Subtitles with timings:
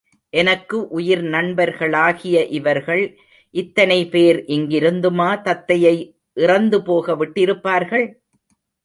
[0.33, 3.03] எனக்கு உயிர் நண்பர்களாகிய இவர்கள்
[3.55, 5.95] இத்தனை பேர் இங்கிருந்துமா தத்தையை
[6.37, 8.07] இறந்துபோக விட்டிருப்பார்கள்?